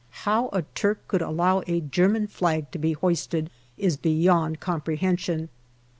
How 0.25 0.49
a 0.51 0.63
Turk 0.63 1.07
could 1.07 1.21
allow 1.21 1.61
a 1.67 1.79
German 1.79 2.25
flag 2.25 2.71
to 2.71 2.79
be 2.79 2.93
hoisted 2.93 3.51
is 3.77 3.97
beyond 3.97 4.59
comprehension. 4.59 5.49